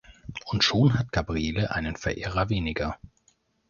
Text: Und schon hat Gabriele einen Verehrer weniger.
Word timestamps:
Und 0.45 0.63
schon 0.63 0.97
hat 0.97 1.11
Gabriele 1.11 1.75
einen 1.75 1.95
Verehrer 1.95 2.49
weniger. 2.49 2.97